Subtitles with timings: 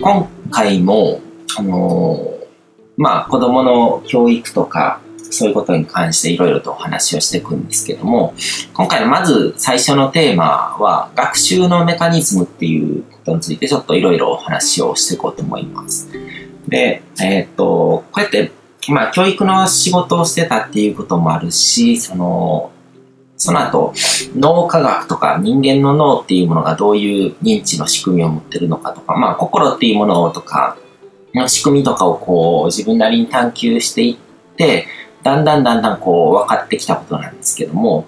[0.00, 1.20] 今回も、
[1.58, 2.42] あのー
[2.96, 8.34] まあ、子供の教育とか、そういうことに関していろいろとお話をしていくんですけども、
[8.74, 16.10] 今回のまず最初のテーマは、学習のメカニズムっていうことについてちょっといろいろお話をしていこうと思います。
[16.68, 18.52] で、えーっと、こうやって、
[18.88, 22.70] まあ、教育の仕事をしてたっていうこともあるし、その、
[23.42, 23.92] その後、
[24.36, 30.76] 脳科学とか人間の脳っていうものがどういう認知の仕組みを持ってるのかとか、まあ、心っていうものとか、
[31.34, 34.86] の仕組みとかをこう、自分なりに探求していって、
[35.24, 38.06] だんだんだんだんこう、分かってきたことなんですけども、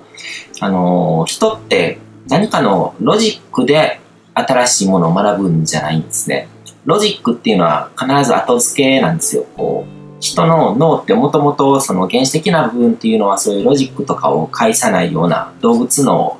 [0.61, 4.01] あのー人って何かのロジックで
[4.35, 6.47] 新しいものを学ぶんじゃないんですね。
[6.85, 9.45] ロジックっていうのは必ず後付けなんですよ。
[9.57, 16.39] こう人の脳ってもともとその原始的な部分っていうのはそういうロジックとかを介さないような動物脳、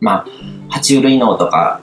[0.00, 0.26] まあ、
[0.70, 1.80] 爬虫類脳とか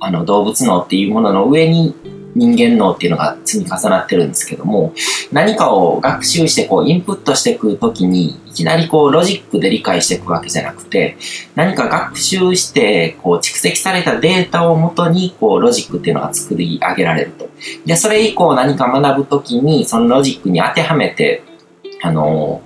[0.00, 1.94] あの動物脳っていうものの上に
[2.34, 4.92] 人間脳っていうのが積み重なってるんですけども、
[5.32, 11.16] 何かを学習してこうインプットしていくときに、いきなりこうロジックで理解していくわけじゃなくて、
[11.54, 17.48] 何か学習してこう蓄積されたデータをもとにこうロジックっていうのが作り上げられると。
[17.84, 21.42] で、それ以降何か学ぶときにそのロジックに当てはめて、
[22.02, 22.62] あの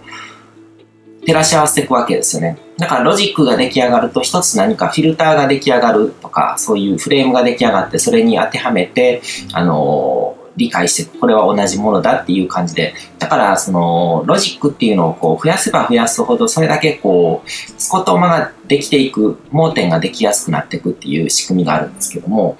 [1.26, 2.58] 照らし合わせていくわけですよね。
[2.76, 11.18] だからロジックが出来上がると一つ何かフィルターが出来上がるとか、そういうフレームが出来上がってそれに当てはめて、あの理解していく。
[11.18, 12.94] これは同じものだっていう感じで。
[13.18, 22.56] だから、その、ロジックっていうのをこう増やせば増やすほど、それだけこう、スコトマができていく、盲点ができやすくなっていくっていう仕組みがあるんですけども、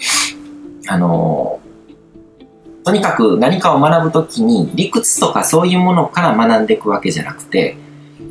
[0.87, 1.61] あの
[2.85, 7.79] とにかく何かを学ぶときに理屈とかそういうものから学んでいくわけじゃなくて、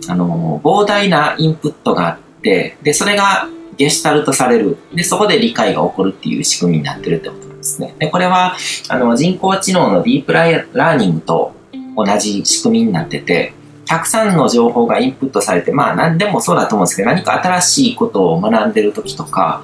[0.08, 4.78] あの膨大なインプットがあって、で、それがゲシュタルトされる。
[4.94, 7.95] で、そこで理解が起こるっていう仕組みになってるってことなんですね。
[8.00, 8.56] で、これは、
[8.89, 11.54] あの、人工知能のディープライラーニングと
[11.95, 13.54] 同じ仕組みになってて、
[13.86, 19.64] たくさんの情報がインプットされて、まあ何でもそうだと思うんですけど、何か新しいことを学んでる時とか、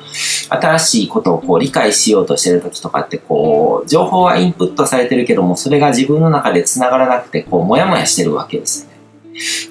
[0.50, 8.88] 新しいことをこう理解しようとしてる時とかって、こう、情報はインプットされてるけども、それが自分の中で繋がらなくて、こう、もやもやしてるわけです。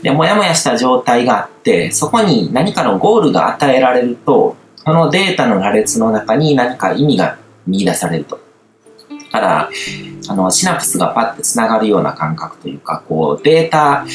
[0.02, 8.40] で、もやもやした状態があって、そこに何かのゴールが与えられると、このデータの羅列の中に何か意味が見出されると。
[9.10, 9.70] だから、
[10.28, 14.06] あの、シナプスがパッて繋がるような感覚というか、こう、データ、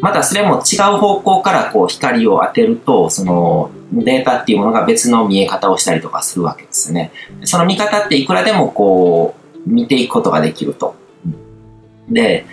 [0.00, 7.12] またそれも違う方向からこう光を当てると、そのデータっていうものが別の見え方をしたりとかするわけですよね。
[7.44, 9.34] その見方っていくらでもこ
[9.66, 10.94] う、見ていくことができると。
[12.08, 12.46] で、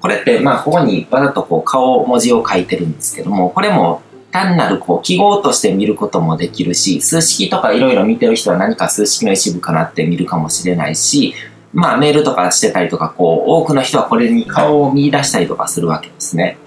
[0.00, 11.34] これって、まあ、ここにわざとこう顔文字を書いてるんですけども、これも単なるこう記号として見ることもできるし、数式とかいろいろ見てる人は何か数式の一部かなって見るかもしれないし、
[11.72, 16.58] まあメールとかしてたりとか、こう、多くの人はこれに顔を見出したりとかするわけですね。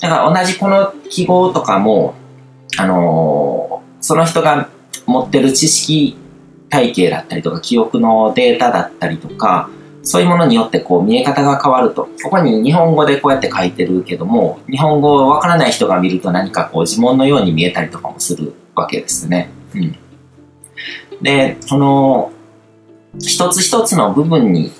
[0.00, 2.14] だから同じこの記号とかも、
[2.78, 3.62] あのー
[4.02, 4.68] その人が
[5.06, 6.16] 持ってる知識
[6.68, 9.70] 体系だったりとか、記憶のデータだったりとか、
[10.02, 12.08] そういうものによってこう見え方が変わると。
[12.24, 19.50] ここに日本語でこうやって書いてるけども、日本語わからない人が見ると何かこう呪文のように見えたりとかもするわけですね。
[19.74, 19.96] うん。
[21.22, 22.32] で、その、
[23.20, 24.72] 一つ一つの部分に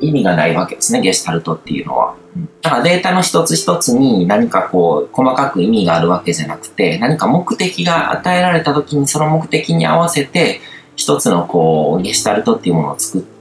[0.00, 2.14] 意味がないわけですね、ゲシュタルトっていうのは。
[2.62, 10.60] だからデータの一つ一つに何かこう、細かく意味があるわけじゃなくて、何か目的が与えられた時にその目的に合わせて、
[10.96, 13.39] 一つのこう、ゲシュタルトっていうものを作って、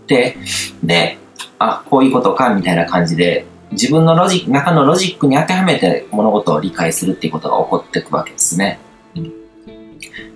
[0.84, 1.18] で、
[1.60, 8.80] あ、こういうことか、みたいな感じで、自分のロジック、中のロジックに当てはめて物事を理解するっていうことが起こっていくわけですね。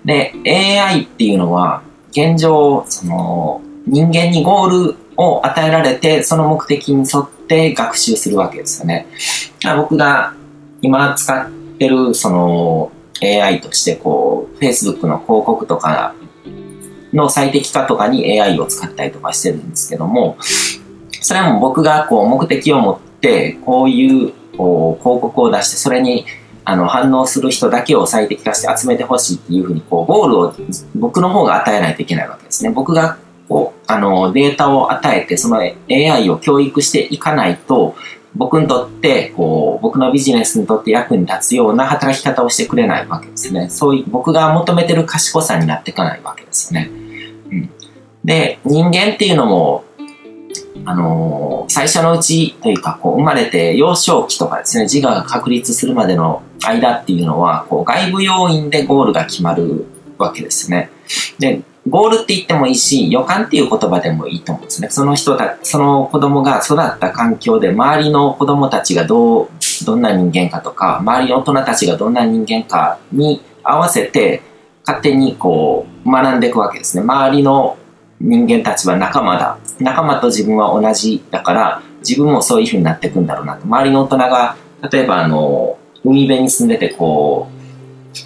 [0.04, 9.06] で、AI っていうのは、現状、その、人間にゴールを与えられて、その目的に沿って学習するわけですよね。
[9.60, 10.34] だから僕が
[10.80, 12.92] 今使ってる、その、
[13.22, 16.14] AI として、こう、Facebook の広告とか
[17.14, 20.36] の最適化とかに AI を使ったりとかしてるんですけども、
[21.20, 26.26] それはもう僕がこう目的を持って、こういうこう広告を出して、それに
[26.64, 30.54] あの反応する人だけを最適化して集めてほしいっていうふうに、こう、ゴールを
[30.94, 32.70] 僕の方が与えないといけないわけですね。
[32.70, 33.18] 僕が
[33.48, 35.58] こう、あの、データを与えて、その
[35.90, 37.94] AI を教育していかないと、
[38.34, 43.68] 僕にとって、こう、僕のビジネスにとって役に立つような働き方をしてくれないわけですね。
[43.70, 46.90] そういう、僕が求めてる賢さになっていかないわけですね。
[47.50, 47.70] うん。
[48.24, 49.84] で、人間っていうのも、
[50.84, 59.86] あのー最初のうちというか、こう、生まれて幼少期とかですね、自我が確立するまでの間っていうのは、こう、外部要因でゴールが決まる
[60.18, 60.90] わけですね。
[61.38, 64.88] で、ゴールって言ってもいいし、予感っていう言葉でもいいと思うんですね。
[64.90, 69.48] その人た、その子供が育った環境で、周りの子供たちがどう、
[69.84, 74.42] どんな人間かとか、周りの大人たちがどんな人間かに合わせて、
[74.86, 77.02] 勝手にこう、学んでいくわけですね。
[77.02, 77.76] 周りの
[78.20, 79.58] 人間たちは仲間だ。
[79.80, 83.64] 仲間と自分は同じだから、自分もそういう風になっていくんだろうなと。
[83.64, 84.56] 周りの大人が、
[84.90, 87.48] 例えばあの、海辺に住んでてこ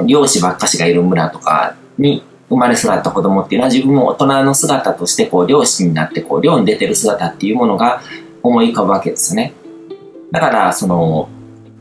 [0.01, 8.03] う、漁師ばっかしがいる村とかに生まれ育った子供っていうのは自分も大人の姿としてこう漁師になってこう漁に出てる姿っていうものが
[8.43, 9.55] 思い浮かぶわけですね。
[10.31, 11.29] だからその、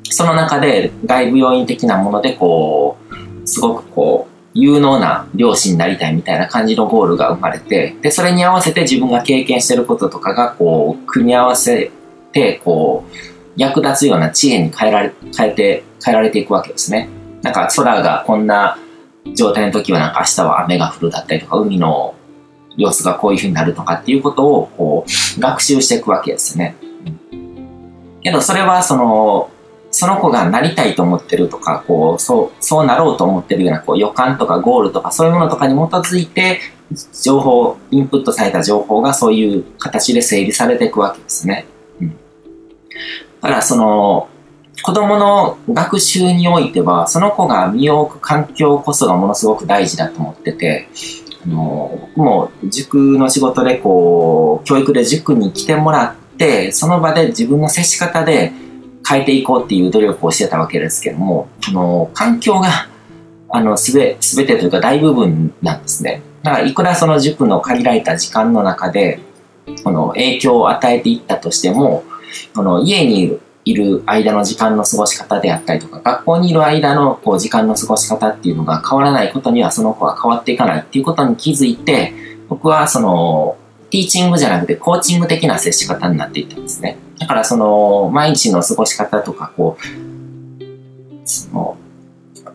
[0.03, 2.97] その中で外部要因的なものでこ
[3.43, 4.26] う、すごくこう、
[4.59, 11.91] 有能な漁師になりたいみたいな感じのゴールが生まれて、で、それに合わせて自分が経験してることとかがこう、組み合わせ
[12.31, 13.15] て、こう、
[13.55, 17.09] 役立つような知恵に変えられ、変えて、変えられていくわけですね。
[17.43, 18.79] なんか空がこんな
[19.35, 22.15] 状態の時はなんか明日は雨が降るだったりとか、海の
[22.77, 26.75] 様子がこういう風になるとかっていうことをこう学習していくわけですね。
[28.23, 29.49] けどそれはその、
[29.91, 36.59] その子がなりたいと思ってるとか、こう、そう、そうなろうと思ってるようなこう予感とかゴールとかそういうものとかに基づいて、
[37.21, 41.65] 情報、インプットされた情報がそういう形で整理されていくわけですね。
[41.99, 42.09] うん。
[42.09, 42.15] だ
[43.41, 44.29] からその、
[44.83, 50.87] 子供の学習においては、その子が身を置く環境こそがものすごく大事だと思ってて、
[51.45, 58.53] あの、僕も塾の仕事でこう、教育で塾に来てもらって、その場で自分の接し方で
[59.07, 62.89] 変えていこうっていう努力をしてたわけですけども、あの、環境が、
[63.49, 66.21] あの、すべ、すべてというか大部分なんですね。
[66.43, 69.19] だから、いくらその塾の限られた時間の中で、
[69.83, 72.03] この影響を与えていったとしても、
[72.53, 82.13] この家にいるいる間の時間の過ごし方であったりとか、学校にいる間のこう時間の過ごし方っていうのが変わらないことにはその子は変わっていかないっていうことに気づいて、
[82.47, 83.57] 僕はその、
[83.89, 86.97] ティーチングじゃなくてコーチング的な接し方になっていったんですね。
[87.19, 90.63] だからその、毎日の過ごし方とか、こう、
[91.25, 91.77] その、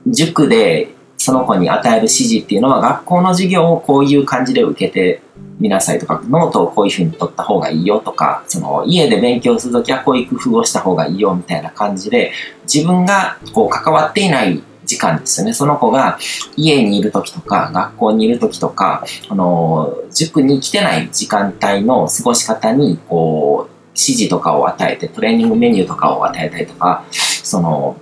[0.06, 5.22] 塾でその子に与える指示っていうのは学校の授業をこういう感じで受けて
[5.60, 12.32] みなさいとか、ノートをこういうふうに取った方がいいよとか、その家で勉強するときはこういう工夫をした方がいいよみたいな感じで、
[12.64, 15.54] 自分がこう関わっていない時間ですよね。
[15.54, 16.18] その子が
[16.56, 27.96] 家にいるときとか、学校にいるときとか、あの、塾に来てない時間帯の過ごし方に、こう、指示とかを与えて、トレーニングメニューとかを与えたりとか、その、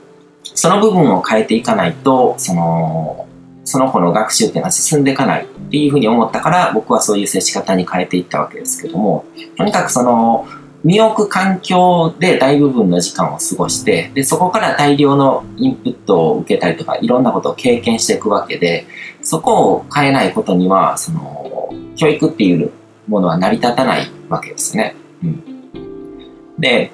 [0.54, 3.26] その部分を変えていかないと、その、
[3.64, 9.24] その子の学習っていうのは進んでいかないっていうふうに思ったから、僕はそういう接し方に変えていったわけですけども、
[9.56, 10.46] とにかくその、
[10.82, 18.86] 身を置く環境で大部分の時間を過ごして、で、そこから大量のインプットを受けたりとか、いろんなことを経験していくわけで、
[19.22, 22.70] そこを変えないことには、その、教育っていう
[23.08, 24.94] ものは成り立たないわけですね。
[25.22, 25.44] うん。
[26.58, 26.92] で、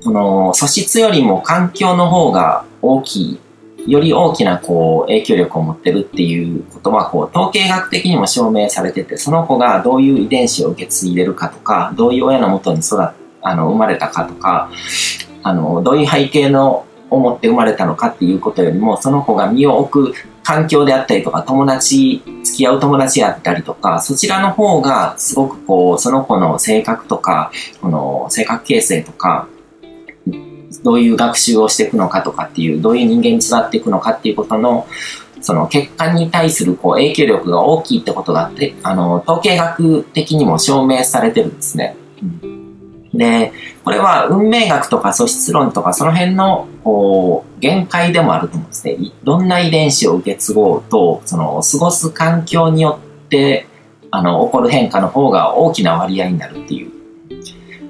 [0.00, 3.40] その、素質よりも環境の方が大きい
[3.86, 12.96] より大きなこう影響力を持ってるっていうことはこう統計学的にも証明されててその子がどういう遺伝子を受け継いでるかとかどういう親のもとに育
[13.42, 14.70] あの生まれたかとか
[15.42, 29.48] あのどういう背景のを持って生まれたのかっていうことよりもその子が身を置く環境であったりとか友達付き合う友達であったりとかそちらの方がすごくこうその子の性格とかこの性格形成とか
[30.82, 34.86] どういう学習をしていくのかとかっていう、どういう人間に育っていくのかっていうことの、
[35.40, 41.96] その結果に対するこう影響力が大きいってことがあって、あの、統計学的にも証明されてるんですね。
[42.22, 43.52] うん、で、
[43.84, 48.96] これは運命学とか素質論とかその辺の、こう、限界でもあると思うんですね。
[49.24, 53.66] どんな遺伝子を受け継ごうと、その、過ごす環境によって、
[54.12, 56.81] あの、起こる変化の方が大きな割合になるっていう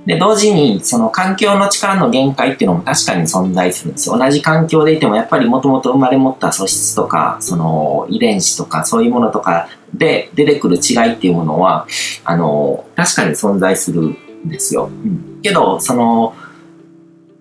[0.06, 4.18] で、同時に、その環境の力の限界っていうのも確かに存在するんですよ。
[4.18, 11.86] 同じ環境でいても、やっぱりもともと生まれ持った素質とか、その遺伝子とか、そういうものとかで出てくる違いっていうものは、
[12.24, 14.16] あの、確かに存在するん
[14.46, 14.90] ですよ。
[14.92, 16.34] うん、けど、その、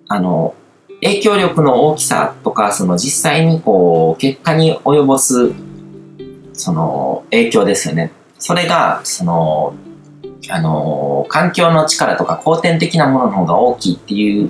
[0.08, 0.54] あの、
[1.02, 5.52] 影響力の大きさとか、その実際にこう、結果に及ぼす、
[6.54, 8.12] その影響ですよね。
[8.38, 9.74] それが、その、
[10.50, 14.50] あの、環境の力とか後天的なものの方が大きいっていう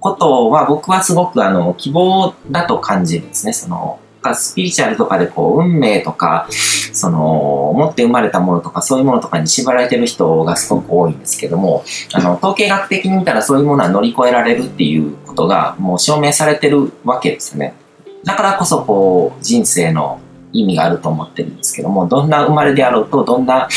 [0.00, 3.52] ことは僕はすごくあの、希望だと感じるんですね。
[3.52, 3.98] その、
[4.34, 6.46] スピリチュアルとかでこう、運命とか、
[6.92, 17.74] その、持って生まれたものとか、そういうものとかに縛られてる人がすごく多いんですけども、あの、統計学的に見たらそういうものは乗り越えられるっていうことがもう証明されてるわけですね。
[18.24, 20.20] だからこそこう、人生の
[20.52, 23.68] 意味があると思ってるんですけども、どんな生まれであろうと、どんな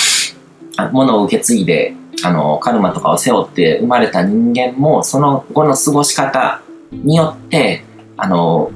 [0.92, 1.94] ものを受け継いで、
[2.24, 7.84] あの、カルマとかを背負って生まれた人間も、その後の過ごし方によって、
[8.18, 8.72] あの、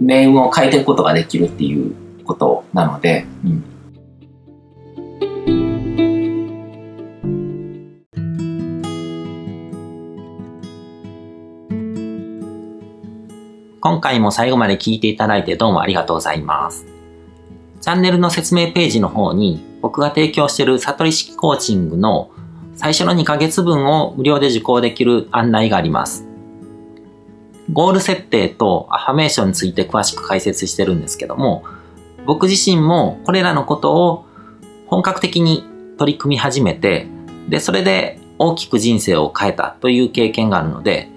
[0.00, 1.94] 命運を変えていくことができるっていう
[2.24, 3.64] ことなので、うん。
[13.80, 16.86] 今回も最後まで聞いていただいてどうもありがとうございます。
[17.82, 22.30] チャンネルの説明ページの方に僕が提供している悟り式コーチングの
[22.74, 26.26] 最初の2ヶ月分を無料で受講できる案内があります。
[27.70, 31.64] ゴール設定とアファメーションについて詳しく解説してるんですけども、
[32.24, 34.24] 僕自身もこれらのことを
[34.86, 35.64] 本格的に
[35.98, 37.06] 取り組み始めて、
[37.50, 41.10] で、それで大きく人生を変えたという経験があるので、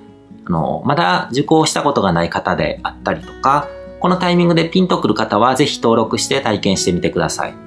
[0.43, 3.69] あの、まだ受講したことがない方であったりとか、
[4.01, 7.66] このタイミングでピンとくる方はぜひ登録して体験してみてください。